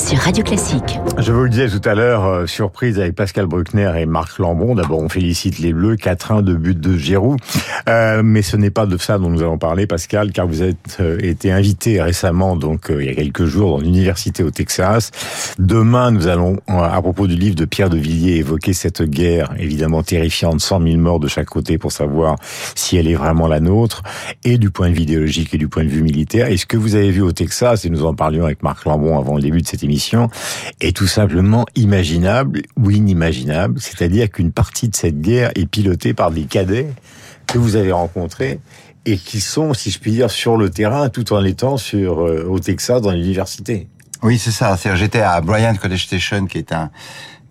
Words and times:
sur 0.00 0.18
Radio 0.18 0.42
Classique. 0.42 0.98
Je 1.18 1.30
vous 1.30 1.42
le 1.42 1.50
disais 1.50 1.68
tout 1.68 1.86
à 1.86 1.94
l'heure, 1.94 2.24
euh, 2.24 2.46
surprise 2.46 2.98
avec 2.98 3.14
Pascal 3.14 3.44
Bruckner 3.46 3.92
et 3.98 4.06
Marc 4.06 4.38
Lambon. 4.38 4.74
D'abord, 4.74 5.00
on 5.00 5.10
félicite 5.10 5.58
les 5.58 5.74
Bleus, 5.74 5.96
4-1 5.96 6.42
de 6.42 6.54
but 6.54 6.80
de 6.80 6.96
Giroud. 6.96 7.38
Euh, 7.88 8.22
mais 8.24 8.40
ce 8.40 8.56
n'est 8.56 8.70
pas 8.70 8.86
de 8.86 8.96
ça 8.96 9.18
dont 9.18 9.28
nous 9.28 9.42
allons 9.42 9.58
parler, 9.58 9.86
Pascal, 9.86 10.32
car 10.32 10.46
vous 10.46 10.62
avez 10.62 10.74
euh, 11.00 11.18
été 11.20 11.52
invité 11.52 12.00
récemment, 12.00 12.56
donc 12.56 12.86
il 12.90 13.04
y 13.04 13.08
a 13.10 13.14
quelques 13.14 13.44
jours, 13.44 13.76
dans 13.76 13.84
l'université 13.84 14.42
au 14.42 14.50
Texas. 14.50 15.10
Demain, 15.58 16.10
nous 16.12 16.28
allons, 16.28 16.58
à 16.68 17.00
propos 17.02 17.26
du 17.26 17.36
livre 17.36 17.56
de 17.56 17.66
Pierre 17.66 17.90
de 17.90 17.98
Villiers, 17.98 18.36
évoquer 18.36 18.72
cette 18.72 19.02
guerre 19.02 19.52
évidemment 19.58 20.02
terrifiante, 20.02 20.60
100 20.60 20.82
000 20.82 20.96
morts 20.96 21.20
de 21.20 21.28
chaque 21.28 21.48
côté 21.48 21.76
pour 21.76 21.92
savoir 21.92 22.36
si 22.74 22.96
elle 22.96 23.06
est 23.06 23.14
vraiment 23.14 23.46
la 23.46 23.60
nôtre, 23.60 24.02
et 24.44 24.56
du 24.56 24.70
point 24.70 24.88
de 24.88 24.94
vue 24.94 25.02
idéologique 25.02 25.52
et 25.52 25.58
du 25.58 25.68
point 25.68 25.84
de 25.84 25.90
vue 25.90 26.02
militaire. 26.02 26.48
Et 26.48 26.56
ce 26.56 26.64
que 26.64 26.78
vous 26.78 26.94
avez 26.94 27.10
vu 27.10 27.20
au 27.20 27.32
Texas, 27.32 27.84
et 27.84 27.90
nous 27.90 28.06
en 28.06 28.14
parlions 28.14 28.46
avec 28.46 28.62
Marc 28.62 28.86
Lambon 28.86 29.18
avant 29.18 29.36
le 29.36 29.42
début 29.42 29.60
de 29.60 29.66
cette 29.66 29.82
émission, 29.82 29.89
est 30.80 30.96
tout 30.96 31.06
simplement 31.06 31.66
imaginable 31.74 32.62
ou 32.76 32.90
inimaginable. 32.90 33.80
C'est-à-dire 33.80 34.30
qu'une 34.30 34.52
partie 34.52 34.88
de 34.88 34.96
cette 34.96 35.20
guerre 35.20 35.50
est 35.54 35.66
pilotée 35.66 36.14
par 36.14 36.30
des 36.30 36.44
cadets 36.44 36.88
que 37.46 37.58
vous 37.58 37.76
avez 37.76 37.92
rencontrés 37.92 38.60
et 39.06 39.16
qui 39.16 39.40
sont, 39.40 39.74
si 39.74 39.90
je 39.90 39.98
puis 39.98 40.12
dire, 40.12 40.30
sur 40.30 40.56
le 40.56 40.70
terrain 40.70 41.08
tout 41.08 41.32
en 41.32 41.44
étant 41.44 41.76
sur, 41.76 42.20
euh, 42.20 42.44
au 42.48 42.58
Texas 42.58 43.00
dans 43.00 43.12
l'université. 43.12 43.88
Oui, 44.22 44.38
c'est 44.38 44.50
ça. 44.50 44.76
J'étais 44.94 45.22
à 45.22 45.40
Bryant 45.40 45.74
College 45.76 46.04
Station, 46.04 46.46
qui 46.46 46.58
est 46.58 46.72
un, 46.72 46.90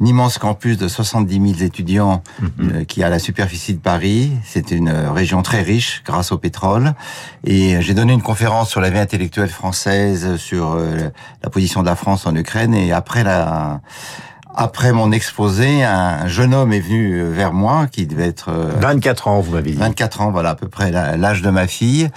immense 0.07 0.37
campus 0.37 0.77
de 0.77 0.87
70 0.87 1.53
000 1.55 1.63
étudiants 1.63 2.23
euh, 2.61 2.85
qui 2.85 3.03
a 3.03 3.09
la 3.09 3.19
superficie 3.19 3.73
de 3.73 3.79
Paris. 3.79 4.31
C'est 4.45 4.71
une 4.71 4.89
euh, 4.89 5.11
région 5.11 5.41
très 5.41 5.61
riche 5.61 6.03
grâce 6.05 6.31
au 6.31 6.37
pétrole. 6.37 6.93
Et 7.43 7.81
j'ai 7.81 7.93
donné 7.93 8.13
une 8.13 8.21
conférence 8.21 8.69
sur 8.69 8.81
la 8.81 8.89
vie 8.89 8.99
intellectuelle 8.99 9.49
française, 9.49 10.37
sur 10.37 10.73
euh, 10.73 11.09
la 11.43 11.49
position 11.49 11.81
de 11.81 11.87
la 11.87 11.95
France 11.95 12.25
en 12.25 12.35
Ukraine. 12.35 12.73
Et 12.73 12.91
après 12.91 13.23
la 13.23 13.81
après 14.55 14.91
mon 14.91 15.11
exposé, 15.11 15.83
un 15.83 16.27
jeune 16.27 16.53
homme 16.53 16.73
est 16.73 16.79
venu 16.79 17.21
vers 17.23 17.53
moi 17.53 17.85
qui 17.87 18.07
devait 18.07 18.27
être 18.27 18.51
24 18.51 19.27
ans, 19.27 19.39
vous 19.39 19.53
m'avez 19.53 19.71
dit. 19.71 19.77
24 19.77 20.21
ans, 20.21 20.31
voilà 20.31 20.49
à 20.49 20.55
peu 20.55 20.67
près 20.67 20.91
l'âge 20.91 21.41
de 21.41 21.49
ma 21.49 21.67
fille. 21.67 22.09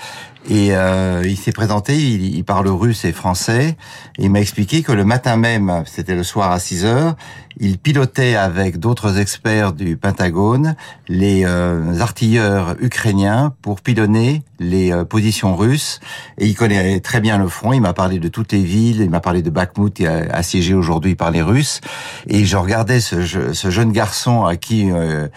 Et 0.49 0.75
euh, 0.75 1.23
il 1.25 1.37
s'est 1.37 1.53
présenté, 1.53 1.97
il, 1.97 2.35
il, 2.35 2.45
parle 2.45 2.69
russe 2.69 3.05
et 3.05 3.13
français. 3.13 3.77
Et 4.19 4.25
il 4.25 4.31
m'a 4.31 4.41
expliqué 4.41 4.83
que 4.83 4.93
le 4.93 5.05
matin 5.05 5.37
même, 5.37 5.85
c'était 5.87 6.17
le 6.17 6.25
soir 6.25 6.51
à 6.51 6.59
6 6.59 6.85
heures, 6.85 7.17
il 7.59 7.79
pilotait 7.79 8.35
avec 8.35 8.79
d'autres 8.79 9.19
experts 9.19 9.73
du 9.73 9.97
Pentagone 9.97 10.75
les 11.09 11.45
euh, 11.45 12.01
artilleurs 12.01 12.77
ukrainiens 12.81 13.55
pour 13.63 13.81
pilonner 13.81 14.43
les 14.59 14.93
euh, 14.93 15.05
positions 15.05 15.55
russes. 15.55 16.01
Et 16.39 16.47
il 16.47 16.55
connaît 16.55 16.99
très 17.01 17.21
bien 17.21 17.39
le 17.39 17.49
front. 17.49 17.73
Il 17.73 17.81
m'a 17.81 17.93
parlé 17.93 18.19
de 18.19 18.29
toutes 18.29 18.53
les 18.53 18.65
villes. 18.65 19.01
Il 19.01 19.11
m'a 19.11 19.21
parlé 19.21 19.43
de 19.43 19.51
Bakhmut, 19.51 20.03
assiégé 20.31 20.75
aujourd'hui 20.75 21.15
par 21.15 21.31
les 21.31 21.43
Russes. 21.43 21.81
Et 22.27 22.45
je 22.45 22.57
regardais 22.57 23.01
ce, 23.01 23.25
ce 23.27 23.71
jeune 23.71 23.93
garçon 23.93 24.45
à 24.45 24.57
qui 24.57 24.91
euh, 24.91 25.29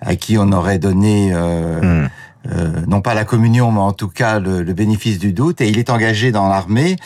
à 0.00 0.16
qui 0.16 0.36
on 0.36 0.50
aurait 0.52 0.78
donné 0.78 1.32
hmm. 1.32 2.08
Euh, 2.50 2.82
non 2.88 3.00
pas 3.00 3.14
la 3.14 3.24
communion, 3.24 3.70
mais 3.70 3.80
en 3.80 3.92
tout 3.92 4.08
cas 4.08 4.40
le, 4.40 4.62
le, 4.62 4.72
bénéfice 4.72 5.18
du 5.18 5.32
doute. 5.32 5.60
Et 5.60 5.68
il 5.68 5.78
est 5.78 5.90
engagé 5.90 6.32
dans 6.32 6.48
l'armée. 6.48 6.96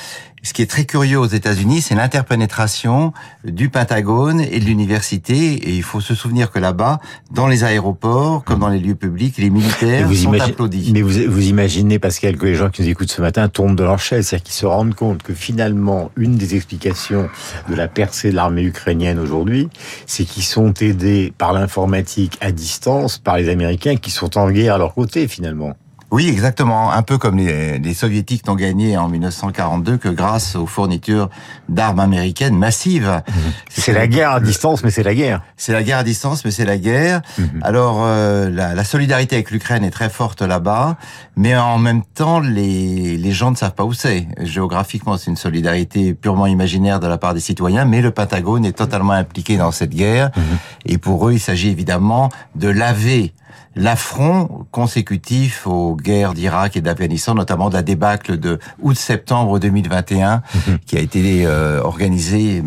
Ce 0.47 0.53
qui 0.53 0.63
est 0.63 0.71
très 0.71 0.85
curieux 0.85 1.19
aux 1.19 1.27
États-Unis, 1.27 1.83
c'est 1.83 1.97
l'interpénétration 1.97 3.13
du 3.43 3.69
Pentagone 3.69 4.41
et 4.41 4.61
de 4.61 4.65
l'université. 4.65 5.35
Et 5.35 5.75
il 5.75 5.83
faut 5.83 6.01
se 6.01 6.15
souvenir 6.15 6.53
que 6.53 6.61
là-bas, 6.61 7.01
dans 7.33 7.49
les 7.49 7.65
aéroports, 7.65 8.45
comme 8.45 8.61
dans 8.61 8.69
les 8.69 8.79
lieux 8.79 8.95
publics, 8.95 9.39
les 9.39 9.51
militaires 9.51 10.09
sont 10.15 10.33
applaudis. 10.35 10.93
Mais 10.93 11.03
vous, 11.03 11.29
vous 11.29 11.49
imaginez, 11.49 11.99
Pascal, 11.99 12.37
que 12.37 12.47
les 12.47 12.55
gens 12.55 12.71
qui 12.71 12.83
nous 12.83 12.89
écoutent 12.89 13.11
ce 13.11 13.21
matin 13.21 13.49
tombent 13.49 13.75
de 13.75 13.83
leur 13.83 13.99
chaise, 13.99 14.29
c'est-à-dire 14.29 14.45
qu'ils 14.45 14.55
se 14.55 14.67
rendent 14.67 14.95
compte 14.95 15.25
que 15.25 15.35
finalement, 15.35 16.13
une 16.15 16.37
des 16.37 16.55
explications 16.55 17.29
de 17.69 17.75
la 17.75 17.89
percée 17.89 18.31
de 18.31 18.37
l'armée 18.37 18.63
ukrainienne 18.63 19.19
aujourd'hui, 19.19 19.69
c'est 20.07 20.25
qu'ils 20.25 20.45
sont 20.45 20.73
aidés 20.75 21.33
par 21.37 21.55
l'informatique 21.55 22.39
à 22.41 22.53
distance 22.53 23.19
par 23.19 23.37
les 23.37 23.49
Américains 23.49 23.97
qui 23.97 24.13
sont 24.13 24.39
en 24.39 24.49
guerre 24.53 24.77
à 24.77 24.79
leur 24.79 24.95
côté 24.95 25.27
finalement. 25.27 25.75
Oui, 26.13 26.29
exactement. 26.29 26.93
Un 26.93 27.03
peu 27.03 27.19
comme 27.19 27.37
les, 27.37 27.79
les 27.79 27.95
soviétiques 27.95 28.47
n'ont 28.47 28.55
gagné 28.55 28.97
en 28.97 29.09
1942 29.09 29.97
que 29.97 30.09
grâce 30.09 30.55
aux 30.55 30.67
fournitures 30.67 31.29
d'armes 31.69 31.99
américaines 31.99 32.57
massives. 32.57 33.23
Mhm. 33.29 33.35
C'est 33.69 33.93
la 33.93 34.07
guerre 34.07 34.31
à 34.31 34.41
distance, 34.41 34.85
mais 34.85 34.91
c'est 34.91 35.03
la 35.03 35.15
guerre. 35.15 35.43
C'est 35.57 35.73
la 35.73 35.83
guerre 35.83 35.99
à 35.99 36.05
distance, 36.05 36.45
mais 36.45 36.53
c'est 36.53 36.65
la 36.65 36.79
guerre. 36.79 37.23
Mhm. 37.39 37.61
Alors, 37.63 37.99
euh, 38.03 38.49
la, 38.51 38.75
la, 38.75 38.85
solidarité 38.85 39.35
avec 39.35 39.51
l'Ukraine 39.51 39.83
est 39.83 39.91
très 39.91 40.09
forte 40.09 40.43
là-bas, 40.43 40.97
mais 41.35 41.57
en 41.57 41.79
même 41.79 42.05
temps, 42.05 42.39
les, 42.39 43.17
les 43.17 43.33
gens 43.33 43.51
ne 43.51 43.57
savent 43.57 43.75
pas 43.75 43.85
où 43.85 43.93
c'est. 43.93 44.29
Géographiquement, 44.39 45.17
c'est 45.17 45.31
une 45.31 45.37
solidarité 45.37 46.15
purement 46.15 46.47
imaginaire 46.47 47.01
de 47.01 47.09
la 47.09 47.19
part 47.19 47.35
des 47.35 47.41
citoyens, 47.41 47.85
mais 47.85 48.01
le 48.01 48.13
Pentagone 48.13 48.65
est 48.65 48.73
totalement 48.73 49.13
impliqué 49.13 49.57
dans 49.57 49.73
cette 49.73 49.91
guerre. 49.91 50.31
Mhm. 50.37 50.43
Et 50.87 50.99
pour 50.99 51.29
eux, 51.29 51.33
il 51.33 51.41
s'agit 51.41 51.69
évidemment 51.69 52.29
de 52.55 52.69
laver 52.69 53.35
l'affront 53.77 54.67
consécutif 54.71 55.67
aux 55.67 55.95
guerres 55.95 56.35
d'Irak 56.35 56.77
et 56.77 56.81
d'Afghanistan, 56.81 57.35
notamment 57.35 57.69
de 57.69 57.75
la 57.75 57.83
débâcle 57.83 58.39
de 58.39 58.59
août-septembre 58.81 59.59
2021, 59.59 60.37
mhm. 60.37 60.79
qui 60.87 60.97
a 60.97 61.01
été 61.01 61.47
euh, 61.47 61.81
organisée, 61.83 62.63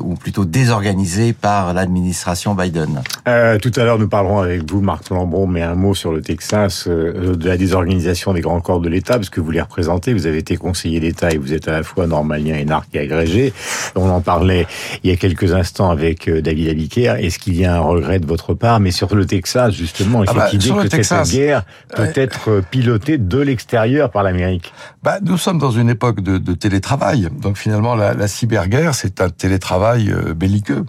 ou 0.00 0.14
plutôt 0.14 0.44
désorganisée 0.44 1.32
par 1.32 1.72
l'administration 1.74 2.54
Biden. 2.54 3.02
Euh, 3.26 3.58
tout 3.58 3.72
à 3.76 3.84
l'heure, 3.84 3.98
nous 3.98 4.08
parlerons 4.08 4.40
avec 4.40 4.70
vous, 4.70 4.80
Marc 4.80 5.08
Lambron, 5.10 5.46
mais 5.46 5.62
un 5.62 5.74
mot 5.74 5.94
sur 5.94 6.12
le 6.12 6.20
Texas, 6.20 6.84
euh, 6.86 7.34
de 7.34 7.48
la 7.48 7.56
désorganisation 7.56 8.34
des 8.34 8.40
grands 8.40 8.60
corps 8.60 8.80
de 8.80 8.88
l'État, 8.88 9.14
parce 9.14 9.30
que 9.30 9.40
vous 9.40 9.50
les 9.50 9.60
représentez, 9.60 10.12
vous 10.12 10.26
avez 10.26 10.38
été 10.38 10.56
conseiller 10.56 11.00
d'État 11.00 11.30
et 11.30 11.38
vous 11.38 11.52
êtes 11.52 11.68
à 11.68 11.72
la 11.72 11.82
fois 11.82 12.06
normalien, 12.06 12.56
énarque 12.56 12.94
et 12.94 13.00
agrégé. 13.00 13.52
On 13.94 14.10
en 14.10 14.20
parlait 14.20 14.66
il 15.02 15.10
y 15.10 15.12
a 15.12 15.16
quelques 15.16 15.54
instants 15.54 15.90
avec 15.90 16.28
euh, 16.28 16.42
David 16.42 16.68
Abiker. 16.68 17.16
Est-ce 17.18 17.38
qu'il 17.38 17.56
y 17.56 17.64
a 17.64 17.76
un 17.76 17.80
regret 17.80 18.18
de 18.18 18.26
votre 18.26 18.54
part? 18.54 18.80
Mais 18.80 18.90
sur 18.90 19.14
le 19.14 19.26
Texas, 19.26 19.74
justement, 19.74 20.22
ah 20.26 20.34
bah, 20.34 20.49
idée 20.52 20.70
que 20.70 20.86
Texas, 20.86 21.28
cette 21.28 21.38
guerre 21.38 21.64
peut 21.94 22.12
être 22.14 22.50
euh, 22.50 22.62
pilotée 22.62 23.18
de 23.18 23.38
l'extérieur 23.38 24.10
par 24.10 24.22
l'Amérique 24.22 24.72
bah, 25.02 25.18
Nous 25.22 25.38
sommes 25.38 25.58
dans 25.58 25.70
une 25.70 25.88
époque 25.88 26.20
de, 26.20 26.38
de 26.38 26.52
télétravail. 26.52 27.28
Donc 27.40 27.56
finalement, 27.56 27.94
la, 27.94 28.14
la 28.14 28.28
cyberguerre, 28.28 28.94
c'est 28.94 29.20
un 29.20 29.30
télétravail 29.30 30.10
euh, 30.10 30.34
belliqueux. 30.34 30.84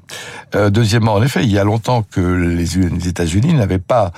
Euh, 0.56 0.70
deuxièmement, 0.70 1.14
en 1.14 1.24
effet, 1.24 1.44
il 1.44 1.52
y 1.52 1.60
a 1.60 1.64
longtemps 1.64 2.04
que 2.04 2.22
les, 2.22 2.66
les 2.66 3.08
États-Unis 3.08 3.54
n'avaient 3.54 3.80
pas 3.80 4.12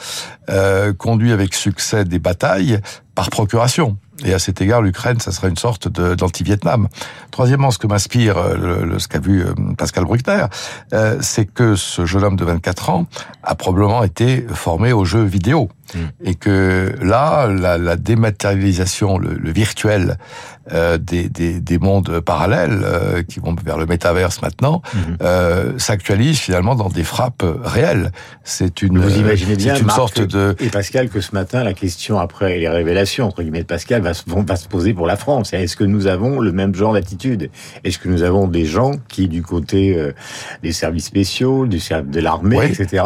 euh, 0.49 0.93
conduit 0.93 1.31
avec 1.31 1.53
succès 1.53 2.05
des 2.05 2.19
batailles 2.19 2.79
par 3.15 3.29
procuration. 3.29 3.97
Et 4.23 4.33
à 4.33 4.39
cet 4.39 4.61
égard, 4.61 4.81
l'Ukraine, 4.81 5.19
ça 5.19 5.31
serait 5.31 5.49
une 5.49 5.57
sorte 5.57 5.87
d'anti-Vietnam. 5.87 6.87
Troisièmement, 7.31 7.71
ce 7.71 7.77
que 7.77 7.87
m'inspire 7.87 8.55
le, 8.55 8.85
le, 8.85 8.99
ce 8.99 9.07
qu'a 9.07 9.19
vu 9.19 9.45
Pascal 9.77 10.05
Bruckner, 10.05 10.45
euh, 10.93 11.17
c'est 11.21 11.45
que 11.45 11.75
ce 11.75 12.05
jeune 12.05 12.23
homme 12.23 12.35
de 12.35 12.45
24 12.45 12.89
ans 12.89 13.07
a 13.43 13.55
probablement 13.55 14.03
été 14.03 14.45
formé 14.53 14.93
aux 14.93 15.05
jeux 15.05 15.23
vidéo. 15.23 15.69
Mmh. 15.93 15.99
Et 16.25 16.35
que 16.35 16.95
là, 17.01 17.47
la, 17.47 17.77
la 17.77 17.95
dématérialisation, 17.95 19.17
le, 19.17 19.33
le 19.33 19.51
virtuel 19.51 20.17
euh, 20.71 20.97
des, 20.97 21.27
des, 21.27 21.59
des, 21.59 21.77
mondes 21.77 22.21
parallèles 22.21 22.79
euh, 22.85 23.21
qui 23.21 23.41
vont 23.41 23.53
vers 23.65 23.77
le 23.77 23.85
métaverse 23.85 24.41
maintenant 24.41 24.81
mmh. 24.81 24.97
euh, 25.21 25.77
s'actualise 25.77 26.39
finalement 26.39 26.75
dans 26.75 26.87
des 26.87 27.03
frappes 27.03 27.43
réelles. 27.65 28.13
C'est 28.45 28.81
une, 28.81 28.97
vous 28.97 29.17
imaginez 29.17 29.57
bien, 29.57 29.75
une 29.75 29.87
Marc 29.87 29.97
sorte 29.97 30.21
de 30.21 30.55
et 30.61 30.69
Pascal 30.69 31.09
que 31.09 31.19
ce 31.19 31.33
matin 31.33 31.65
la 31.65 31.73
question 31.73 32.17
après 32.17 32.59
les 32.59 32.69
révélations 32.69 33.27
entre 33.27 33.41
guillemets 33.41 33.63
de 33.63 33.67
Pascal 33.67 34.01
va 34.03 34.13
se, 34.13 34.23
va 34.25 34.55
se 34.55 34.69
poser 34.69 34.93
pour 34.93 35.05
la 35.05 35.17
France. 35.17 35.51
Est-ce 35.51 35.75
que 35.75 35.83
nous 35.83 36.07
avons 36.07 36.39
le 36.39 36.53
même 36.53 36.73
genre 36.73 36.93
d'attitude? 36.93 37.49
Est-ce 37.83 37.99
que 37.99 38.07
nous 38.07 38.23
avons 38.23 38.47
des 38.47 38.63
gens 38.63 38.91
qui 39.09 39.27
du 39.27 39.41
côté 39.41 39.99
des 40.61 40.71
services 40.71 41.07
spéciaux, 41.07 41.65
du, 41.65 41.79
de 41.79 42.19
l'armée, 42.21 42.59
oui. 42.59 42.65
etc., 42.67 43.03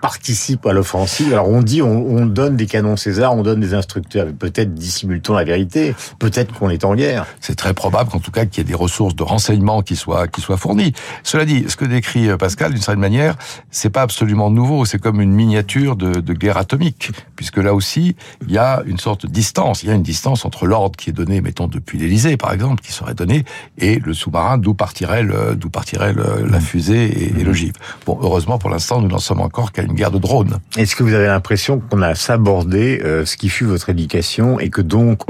participent 0.00 0.66
à 0.66 0.72
l'offensive? 0.72 1.32
Alors 1.32 1.48
on 1.48 1.62
dit 1.62 1.82
on, 1.82 2.04
on 2.15 2.15
donne 2.24 2.56
des 2.56 2.66
canons 2.66 2.96
César, 2.96 3.34
on 3.34 3.42
donne 3.42 3.60
des 3.60 3.74
instructeurs. 3.74 4.28
Peut-être 4.38 4.72
dissimule-t-on 4.72 5.34
la 5.34 5.44
vérité. 5.44 5.94
Peut-être 6.18 6.54
qu'on 6.54 6.70
est 6.70 6.84
en 6.84 6.94
guerre. 6.94 7.26
C'est 7.40 7.56
très 7.56 7.74
probable 7.74 8.10
qu'en 8.10 8.20
tout 8.20 8.30
cas 8.30 8.46
qu'il 8.46 8.58
y 8.58 8.60
ait 8.62 8.68
des 8.68 8.74
ressources 8.74 9.14
de 9.14 9.22
renseignement 9.22 9.82
qui 9.82 9.96
soient 9.96 10.28
qui 10.28 10.40
soient 10.40 10.56
fournies. 10.56 10.92
Cela 11.22 11.44
dit, 11.44 11.64
ce 11.68 11.76
que 11.76 11.84
décrit 11.84 12.28
euh, 12.28 12.36
Pascal, 12.36 12.72
d'une 12.72 12.80
certaine 12.80 13.00
manière, 13.00 13.36
c'est 13.70 13.90
pas 13.90 14.02
absolument 14.02 14.50
nouveau. 14.50 14.84
C'est 14.84 14.98
comme 14.98 15.20
une 15.20 15.32
miniature 15.32 15.96
de, 15.96 16.20
de, 16.20 16.32
guerre 16.32 16.56
atomique, 16.56 17.10
puisque 17.34 17.58
là 17.58 17.74
aussi, 17.74 18.16
il 18.46 18.52
y 18.52 18.58
a 18.58 18.82
une 18.86 18.98
sorte 18.98 19.26
de 19.26 19.30
distance. 19.30 19.82
Il 19.82 19.88
y 19.88 19.92
a 19.92 19.94
une 19.94 20.02
distance 20.02 20.44
entre 20.44 20.66
l'ordre 20.66 20.96
qui 20.96 21.10
est 21.10 21.12
donné, 21.12 21.40
mettons 21.40 21.66
depuis 21.66 21.98
l'Élysée, 21.98 22.36
par 22.36 22.52
exemple, 22.52 22.82
qui 22.82 22.92
serait 22.92 23.14
donné, 23.14 23.44
et 23.78 23.98
le 23.98 24.14
sous-marin 24.14 24.58
d'où 24.58 24.74
partirait 24.74 25.22
le, 25.22 25.54
d'où 25.56 25.70
partirait 25.70 26.12
le, 26.12 26.46
la 26.48 26.60
fusée 26.60 27.04
et, 27.04 27.40
et 27.40 27.44
l'ogive. 27.44 27.74
Bon, 28.06 28.18
heureusement 28.20 28.58
pour 28.58 28.70
l'instant, 28.70 29.00
nous 29.00 29.08
n'en 29.08 29.18
sommes 29.18 29.40
encore 29.40 29.72
qu'à 29.72 29.82
une 29.82 29.94
guerre 29.94 30.10
de 30.10 30.18
drones. 30.18 30.58
Est-ce 30.76 30.96
que 30.96 31.02
vous 31.02 31.14
avez 31.14 31.26
l'impression 31.26 31.80
qu'on 31.80 32.02
a 32.02 32.05
à 32.06 32.14
s'aborder 32.14 33.00
ce 33.24 33.36
qui 33.36 33.48
fut 33.48 33.64
votre 33.64 33.88
éducation 33.90 34.58
et 34.58 34.70
que 34.70 34.80
donc, 34.80 35.22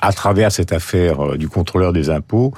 à 0.00 0.12
travers 0.12 0.52
cette 0.52 0.72
affaire 0.72 1.36
du 1.36 1.48
contrôleur 1.48 1.92
des 1.92 2.10
impôts, 2.10 2.52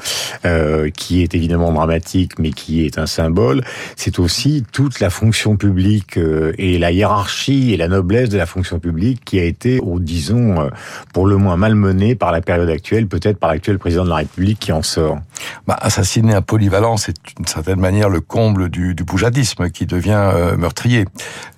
qui 0.96 1.22
est 1.22 1.34
évidemment 1.34 1.72
dramatique, 1.72 2.38
mais 2.38 2.50
qui 2.50 2.84
est 2.84 2.98
un 2.98 3.06
symbole, 3.06 3.62
c'est 3.96 4.18
aussi 4.18 4.64
toute 4.72 5.00
la 5.00 5.10
fonction 5.10 5.56
publique 5.56 6.18
et 6.58 6.78
la 6.78 6.92
hiérarchie 6.92 7.72
et 7.72 7.76
la 7.76 7.88
noblesse 7.88 8.28
de 8.28 8.38
la 8.38 8.46
fonction 8.46 8.78
publique 8.78 9.24
qui 9.24 9.38
a 9.38 9.44
été, 9.44 9.80
disons, 10.00 10.68
pour 11.12 11.26
le 11.26 11.36
moins 11.36 11.56
malmenée 11.56 12.14
par 12.14 12.32
la 12.32 12.40
période 12.40 12.68
actuelle, 12.68 13.06
peut-être 13.06 13.38
par 13.38 13.50
l'actuel 13.50 13.78
président 13.78 14.04
de 14.04 14.10
la 14.10 14.16
République 14.16 14.58
qui 14.58 14.72
en 14.72 14.82
sort. 14.82 15.18
Bah, 15.66 15.76
assassiner 15.80 16.34
un 16.34 16.42
polyvalent, 16.42 16.96
c'est 16.96 17.16
d'une 17.36 17.46
certaine 17.46 17.80
manière 17.80 18.08
le 18.08 18.20
comble 18.20 18.68
du, 18.68 18.94
du 18.94 19.04
boujadisme 19.04 19.70
qui 19.70 19.86
devient 19.86 20.30
euh, 20.34 20.56
meurtrier. 20.56 21.04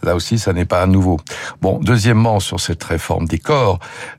Là 0.03 0.15
aussi, 0.15 0.39
ça 0.39 0.53
n'est 0.53 0.65
pas 0.65 0.87
nouveau. 0.87 1.19
Bon, 1.61 1.75
deuxièmement, 1.82 2.40
sur 2.40 2.61
cette 2.61 2.82
réforme 2.84 3.26
des 3.26 3.38
corps, 3.38 3.78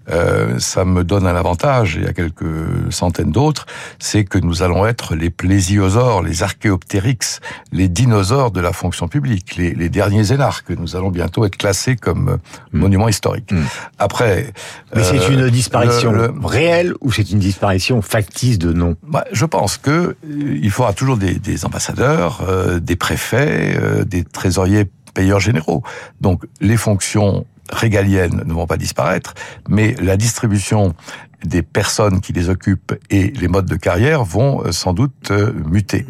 euh, 0.09 0.59
ça 0.59 0.85
me 0.85 1.03
donne 1.03 1.27
un 1.27 1.35
avantage, 1.35 1.97
et 1.97 1.99
il 1.99 2.05
y 2.05 2.07
a 2.07 2.13
quelques 2.13 2.91
centaines 2.91 3.31
d'autres, 3.31 3.65
c'est 3.99 4.23
que 4.23 4.37
nous 4.37 4.63
allons 4.63 4.85
être 4.85 5.15
les 5.15 5.29
plésiosaures, 5.29 6.21
les 6.21 6.43
archéoptérix, 6.43 7.39
les 7.71 7.89
dinosaures 7.89 8.51
de 8.51 8.61
la 8.61 8.73
fonction 8.73 9.07
publique, 9.07 9.55
les, 9.55 9.73
les 9.73 9.89
derniers 9.89 10.31
énarques. 10.31 10.69
Nous 10.69 10.95
allons 10.95 11.09
bientôt 11.11 11.45
être 11.45 11.57
classés 11.57 11.95
comme 11.95 12.29
euh, 12.29 12.37
mm. 12.73 12.79
monuments 12.79 13.09
historiques. 13.09 13.51
Mm. 13.51 13.63
Après... 13.99 14.53
Mais 14.95 15.03
c'est 15.03 15.19
euh, 15.19 15.29
une 15.29 15.49
disparition 15.49 16.13
réelle 16.43 16.93
ou 17.01 17.11
c'est 17.11 17.29
une 17.29 17.39
disparition 17.39 18.01
factice 18.01 18.57
de 18.57 18.71
nom? 18.73 18.95
Bah, 19.03 19.25
Je 19.31 19.45
pense 19.45 19.77
que 19.77 19.89
euh, 19.89 20.15
il 20.23 20.71
faudra 20.71 20.93
toujours 20.93 21.17
des, 21.17 21.35
des 21.35 21.65
ambassadeurs, 21.65 22.41
euh, 22.47 22.79
des 22.79 22.95
préfets, 22.95 23.77
euh, 23.77 24.03
des 24.03 24.23
trésoriers 24.23 24.85
payeurs 25.17 25.39
généraux. 25.39 25.81
Donc 26.21 26.43
les 26.61 26.77
fonctions 26.77 27.45
régaliennes 27.71 28.43
ne 28.45 28.53
vont 28.53 28.67
pas 28.67 28.77
disparaître, 28.77 29.33
mais 29.67 29.95
la 29.99 30.15
distribution 30.15 30.93
des 31.43 31.61
personnes 31.61 32.19
qui 32.19 32.33
les 32.33 32.49
occupent 32.49 32.95
et 33.09 33.27
les 33.27 33.47
modes 33.47 33.67
de 33.67 33.75
carrière 33.75 34.23
vont 34.23 34.63
euh, 34.63 34.71
sans 34.71 34.93
doute 34.93 35.31
euh, 35.31 35.53
muter. 35.65 36.05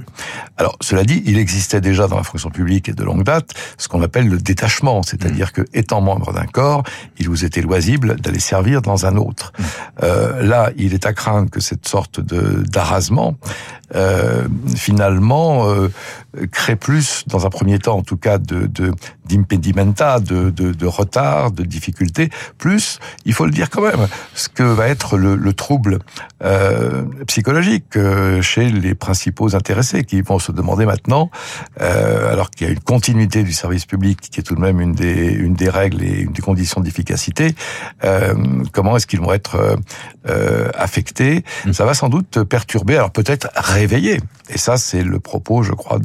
Alors, 0.58 0.78
cela 0.82 1.04
dit, 1.04 1.22
il 1.26 1.38
existait 1.38 1.82
déjà 1.82 2.08
dans 2.08 2.16
la 2.16 2.24
fonction 2.24 2.50
publique 2.50 2.90
et 2.90 2.94
de 2.94 3.04
longue 3.04 3.24
date 3.24 3.52
ce 3.78 3.88
qu'on 3.88 4.02
appelle 4.02 4.30
le 4.30 4.38
détachement, 4.38 5.04
c'est-à-dire 5.04 5.52
que, 5.52 5.62
étant 5.74 6.02
membre 6.02 6.34
d'un 6.34 6.46
corps, 6.46 6.84
il 7.20 7.28
vous 7.30 7.44
était 7.44 7.62
loisible 7.62 8.16
d'aller 8.16 8.40
servir 8.40 8.82
dans 8.82 9.06
un 9.06 9.18
autre. 9.18 9.52
Mmh. 9.58 9.64
Euh, 10.04 10.44
là, 10.44 10.72
il 10.78 10.94
est 10.94 11.06
à 11.06 11.14
craindre 11.14 11.50
que 11.50 11.60
cette 11.60 11.88
sorte 11.88 12.20
de 12.20 12.64
d'arrasement, 12.68 13.36
euh, 13.96 14.48
finalement, 14.76 15.70
euh, 15.70 15.90
crée 16.52 16.76
plus, 16.76 17.24
dans 17.28 17.46
un 17.46 17.50
premier 17.50 17.80
temps 17.80 17.98
en 17.98 18.04
tout 18.04 18.18
cas, 18.18 18.38
de 18.38 18.70
d'impedimenta, 19.28 20.20
de, 20.20 20.50
de, 20.50 20.72
de 20.72 20.86
retard, 20.86 21.52
de 21.52 21.64
difficultés, 21.64 22.30
plus, 22.58 23.00
il 23.26 23.34
faut 23.34 23.46
le 23.46 23.52
dire 23.52 23.70
quand 23.70 23.82
même, 23.82 24.08
ce 24.34 24.50
que 24.50 24.64
va 24.64 24.88
être 24.88 25.17
le, 25.18 25.54
trouble 25.54 26.00
euh, 26.44 27.04
psychologique 27.26 27.96
euh, 27.96 28.42
chez 28.42 28.70
les 28.70 28.96
principaux 28.96 29.56
intéressés 29.56 30.04
qui 30.04 30.22
vont 30.22 30.40
se 30.40 30.52
demander 30.52 30.86
maintenant, 30.86 31.30
euh, 31.82 32.32
alors 32.32 32.52
qu'il 32.52 32.68
y 32.68 32.70
a 32.70 32.74
une 32.74 32.80
continuité 32.80 33.44
du 33.44 33.54
service 33.54 33.86
public 33.86 34.20
qui 34.22 34.40
est 34.40 34.44
tout 34.44 34.56
de 34.56 34.62
même 34.62 34.80
une 34.80 34.94
des, 34.94 35.32
une 35.32 35.54
des 35.54 35.70
règles 35.70 36.04
et 36.04 36.22
une 36.22 36.32
des 36.32 36.42
conditions 36.42 36.82
d'efficacité, 36.82 37.56
comment 38.72 38.98
est-ce 38.98 39.08
qu'ils 39.08 39.22
vont 39.22 39.34
être 39.34 39.78
affectés? 40.76 41.44
Mmh. 41.66 41.74
Ça 41.74 41.86
va 41.86 41.94
sans 41.94 42.10
doute 42.10 42.44
perturber, 42.44 42.96
alors 42.96 43.12
peut-être 43.12 43.50
réveiller. 43.56 44.20
Et 44.50 44.58
ça, 44.58 44.78
c'est 44.78 45.04
le 45.04 45.20
propos, 45.20 45.64
je 45.64 45.74
crois, 45.74 46.00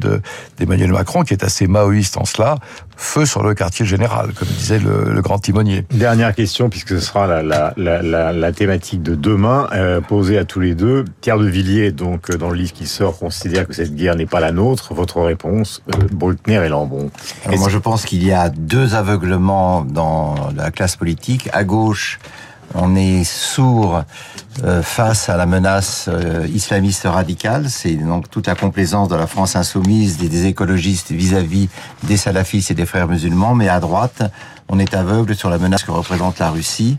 d'Emmanuel 0.57 0.91
Macron, 0.91 1.23
qui 1.23 1.33
est 1.33 1.43
assez 1.43 1.67
maoïste 1.67 2.17
en 2.17 2.25
cela, 2.25 2.57
feu 2.97 3.25
sur 3.25 3.43
le 3.43 3.53
quartier 3.53 3.85
général, 3.85 4.33
comme 4.33 4.47
disait 4.47 4.79
le, 4.79 5.21
grand 5.21 5.39
timonier. 5.39 5.85
Dernière 5.91 6.35
question, 6.35 6.69
puisque 6.69 6.89
ce 6.89 6.99
sera 6.99 7.41
la, 7.41 7.73
la, 7.77 8.51
thématique 8.51 9.02
de 9.03 9.15
demain, 9.15 9.67
euh, 9.73 10.01
à 10.39 10.45
tous 10.45 10.59
les 10.59 10.73
deux. 10.73 11.05
Pierre 11.21 11.37
de 11.37 11.45
Villiers, 11.45 11.91
donc, 11.91 12.29
euh, 12.29 12.37
dans 12.37 12.49
le 12.49 12.55
livre 12.55 12.73
qui 12.73 12.87
sort, 12.87 13.19
considère 13.19 13.67
que 13.67 13.73
cette 13.73 13.95
guerre 13.95 14.15
n'est 14.15 14.25
pas 14.25 14.39
la 14.39 14.51
nôtre. 14.51 14.93
Votre 14.93 15.21
réponse, 15.21 15.83
euh, 15.93 16.33
et 16.47 16.69
Lambon. 16.69 17.11
moi, 17.57 17.69
je 17.69 17.77
pense 17.77 18.05
qu'il 18.05 18.23
y 18.23 18.31
a 18.31 18.49
deux 18.49 18.95
aveuglements 18.95 19.83
dans 19.83 20.35
la 20.55 20.71
classe 20.71 20.95
politique. 20.95 21.49
À 21.53 21.63
gauche, 21.63 22.19
on 22.75 22.95
est 22.95 23.23
sourd 23.23 24.03
euh, 24.63 24.81
face 24.81 25.29
à 25.29 25.37
la 25.37 25.45
menace 25.45 26.09
euh, 26.11 26.47
islamiste 26.53 27.03
radicale. 27.05 27.69
C'est 27.69 27.95
donc 27.95 28.29
toute 28.29 28.47
la 28.47 28.55
complaisance 28.55 29.09
de 29.09 29.15
la 29.15 29.27
France 29.27 29.55
insoumise, 29.55 30.17
des, 30.17 30.45
écologistes 30.45 31.11
vis-à-vis 31.11 31.69
des 32.03 32.17
salafistes 32.17 32.71
et 32.71 32.73
des 32.73 32.85
frères 32.85 33.07
musulmans. 33.07 33.55
Mais 33.55 33.69
à 33.69 33.79
droite, 33.79 34.23
on 34.69 34.79
est 34.79 34.93
aveugle 34.93 35.35
sur 35.35 35.49
la 35.49 35.57
menace 35.57 35.83
que 35.83 35.91
représente 35.91 36.39
la 36.39 36.49
Russie. 36.49 36.97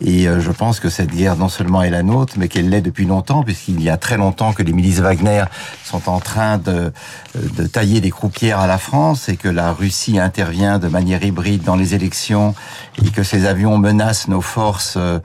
Et 0.00 0.28
euh, 0.28 0.40
je 0.40 0.50
pense 0.50 0.80
que 0.80 0.90
cette 0.90 1.10
guerre 1.10 1.36
non 1.36 1.48
seulement 1.48 1.82
est 1.82 1.90
la 1.90 2.02
nôtre, 2.02 2.34
mais 2.36 2.48
qu'elle 2.48 2.68
l'est 2.68 2.82
depuis 2.82 3.06
longtemps, 3.06 3.42
puisqu'il 3.42 3.82
y 3.82 3.88
a 3.88 3.96
très 3.96 4.16
longtemps 4.16 4.52
que 4.52 4.62
les 4.62 4.72
milices 4.72 5.00
Wagner 5.00 5.44
sont 5.84 6.08
en 6.08 6.20
train 6.20 6.58
de, 6.58 6.92
de 7.34 7.66
tailler 7.66 8.00
des 8.00 8.10
croupières 8.10 8.60
à 8.60 8.66
la 8.66 8.78
France 8.78 9.28
et 9.28 9.36
que 9.36 9.48
la 9.48 9.72
Russie 9.72 10.18
intervient 10.18 10.78
de 10.78 10.88
manière 10.88 11.22
hybride 11.22 11.62
dans 11.62 11.76
les 11.76 11.94
élections 11.94 12.54
et 13.02 13.10
que 13.10 13.22
ces 13.22 13.46
avions 13.46 13.78
menacent 13.78 14.28
nos 14.28 14.40
forces, 14.40 14.96
euh, 14.96 15.18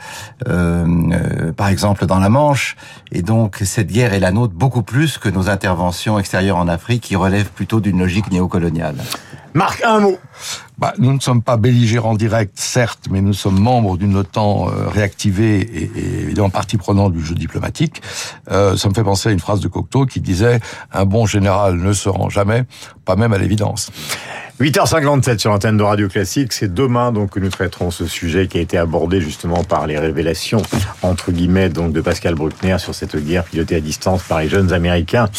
euh, 0.47 1.51
par 1.51 1.67
exemple 1.67 2.05
dans 2.05 2.19
la 2.19 2.29
Manche. 2.29 2.75
Et 3.11 3.21
donc 3.21 3.59
cette 3.63 3.91
guerre 3.91 4.13
est 4.13 4.19
la 4.19 4.31
nôtre 4.31 4.53
beaucoup 4.53 4.83
plus 4.83 5.17
que 5.17 5.29
nos 5.29 5.49
interventions 5.49 6.19
extérieures 6.19 6.57
en 6.57 6.67
Afrique 6.67 7.03
qui 7.03 7.15
relèvent 7.15 7.51
plutôt 7.51 7.79
d'une 7.79 7.99
logique 7.99 8.31
néocoloniale. 8.31 8.95
Marc, 9.53 9.83
un 9.83 9.99
mot. 9.99 10.17
Bah, 10.81 10.95
nous 10.97 11.13
ne 11.13 11.19
sommes 11.19 11.43
pas 11.43 11.57
belligérants 11.57 12.15
directs, 12.15 12.53
certes, 12.55 13.05
mais 13.11 13.21
nous 13.21 13.33
sommes 13.33 13.59
membres 13.59 13.97
d'une 13.97 14.17
OTAN 14.17 14.67
euh, 14.67 14.87
réactivée 14.89 15.59
et, 15.59 15.91
et, 15.95 16.21
évidemment 16.23 16.49
partie 16.49 16.77
prenante 16.77 17.13
du 17.13 17.23
jeu 17.23 17.35
diplomatique. 17.35 18.01
Euh, 18.49 18.75
ça 18.75 18.89
me 18.89 18.95
fait 18.95 19.03
penser 19.03 19.29
à 19.29 19.31
une 19.31 19.39
phrase 19.39 19.59
de 19.59 19.67
Cocteau 19.67 20.07
qui 20.07 20.21
disait 20.21 20.59
«Un 20.91 21.05
bon 21.05 21.27
général 21.27 21.75
ne 21.75 21.93
se 21.93 22.09
rend 22.09 22.29
jamais, 22.29 22.63
pas 23.05 23.15
même 23.15 23.31
à 23.31 23.37
l'évidence». 23.37 23.91
8h57 24.61 25.39
sur 25.39 25.49
l'antenne 25.49 25.75
de 25.75 25.81
Radio 25.81 26.07
Classique. 26.07 26.53
C'est 26.53 26.71
demain 26.71 27.11
donc 27.11 27.31
que 27.31 27.39
nous 27.39 27.49
traiterons 27.49 27.89
ce 27.89 28.05
sujet 28.05 28.45
qui 28.45 28.59
a 28.59 28.61
été 28.61 28.77
abordé 28.77 29.19
justement 29.19 29.63
par 29.63 29.87
les 29.87 29.97
révélations 29.97 30.61
entre 31.01 31.31
guillemets 31.31 31.69
donc 31.69 31.93
de 31.93 31.99
Pascal 31.99 32.35
Bruckner 32.35 32.77
sur 32.77 32.93
cette 32.93 33.15
guerre 33.15 33.43
pilotée 33.43 33.77
à 33.77 33.79
distance 33.79 34.21
par 34.21 34.39
les 34.39 34.49
jeunes 34.49 34.71
Américains 34.71 35.29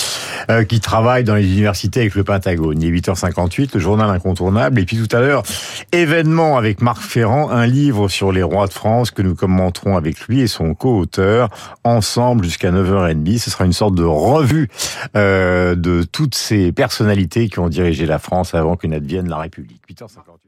euh, 0.50 0.64
qui 0.64 0.80
travaillent 0.80 1.22
dans 1.22 1.36
les 1.36 1.46
universités 1.46 2.00
avec 2.00 2.16
le 2.16 2.24
Pentagone. 2.24 2.82
Il 2.82 2.88
est 2.88 3.00
8h58, 3.00 3.70
le 3.74 3.78
journal 3.78 4.10
incontournable. 4.10 4.80
Et 4.80 4.84
puis 4.84 4.96
tout 4.96 5.16
à 5.16 5.20
l'heure, 5.20 5.44
événement 5.92 6.58
avec 6.58 6.82
Marc 6.82 7.00
Ferrand, 7.00 7.48
un 7.50 7.66
livre 7.68 8.08
sur 8.08 8.32
les 8.32 8.42
rois 8.42 8.66
de 8.66 8.72
France 8.72 9.12
que 9.12 9.22
nous 9.22 9.36
commenterons 9.36 9.96
avec 9.96 10.18
lui 10.22 10.40
et 10.40 10.48
son 10.48 10.75
co-auteur 10.75 11.48
ensemble 11.84 12.44
jusqu'à 12.44 12.72
9h30. 12.72 13.38
Ce 13.38 13.50
sera 13.50 13.66
une 13.66 13.72
sorte 13.72 13.94
de 13.94 14.02
revue 14.02 14.68
euh, 15.14 15.76
de 15.76 16.02
toutes 16.02 16.34
ces 16.34 16.72
personnalités 16.72 17.48
qui 17.48 17.60
ont 17.60 17.68
dirigé 17.68 18.04
la 18.04 18.18
France 18.18 18.52
avant 18.54 18.75
qu'une 18.75 18.94
advienne 19.12 19.29
la 19.29 19.38
République. 19.38 19.82
8h58. 19.88 20.41